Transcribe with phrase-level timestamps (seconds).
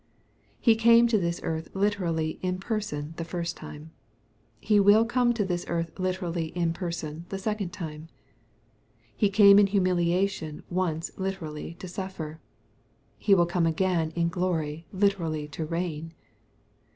[0.59, 3.91] He came to this earth literally in person the first time.
[4.59, 8.09] He will come to this earth literally in person tl ^ second time.
[9.15, 12.39] He came in humiliation once literally to suffer.
[13.19, 16.15] He will come again in glory literally to reign.